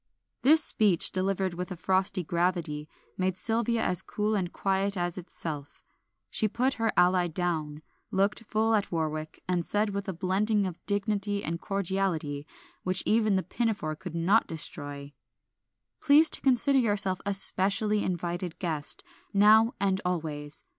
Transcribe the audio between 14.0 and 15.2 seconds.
not destroy